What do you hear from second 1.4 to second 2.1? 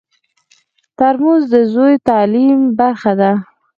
د زوی د